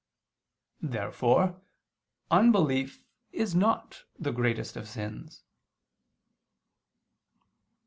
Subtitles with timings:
[0.81, 1.61] Therefore
[2.31, 5.43] unbelief is not the greatest of sins.